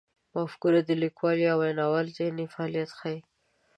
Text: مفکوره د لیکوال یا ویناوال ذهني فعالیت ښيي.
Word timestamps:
مفکوره 0.35 0.81
د 0.85 0.91
لیکوال 1.03 1.37
یا 1.47 1.53
ویناوال 1.61 2.07
ذهني 2.17 2.45
فعالیت 2.53 2.91
ښيي. 2.99 3.19